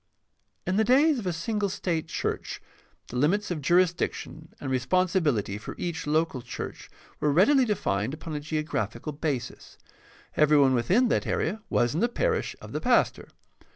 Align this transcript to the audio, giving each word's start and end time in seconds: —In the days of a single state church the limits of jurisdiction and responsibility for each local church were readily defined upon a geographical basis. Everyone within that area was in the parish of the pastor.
—In 0.65 0.77
the 0.77 0.83
days 0.83 1.19
of 1.19 1.27
a 1.27 1.31
single 1.31 1.69
state 1.69 2.07
church 2.07 2.59
the 3.09 3.15
limits 3.17 3.51
of 3.51 3.61
jurisdiction 3.61 4.49
and 4.59 4.71
responsibility 4.71 5.59
for 5.59 5.75
each 5.77 6.07
local 6.07 6.41
church 6.41 6.89
were 7.19 7.31
readily 7.31 7.65
defined 7.65 8.15
upon 8.15 8.33
a 8.33 8.39
geographical 8.39 9.11
basis. 9.11 9.77
Everyone 10.35 10.73
within 10.73 11.09
that 11.09 11.27
area 11.27 11.61
was 11.69 11.93
in 11.93 11.99
the 11.99 12.09
parish 12.09 12.55
of 12.63 12.71
the 12.71 12.81
pastor. 12.81 13.27